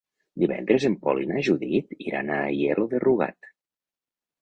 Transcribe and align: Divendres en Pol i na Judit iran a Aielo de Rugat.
Divendres 0.43 0.87
en 0.89 0.95
Pol 1.03 1.21
i 1.25 1.29
na 1.33 1.45
Judit 1.49 1.95
iran 2.09 2.35
a 2.35 2.41
Aielo 2.49 2.91
de 2.97 3.07
Rugat. 3.09 3.55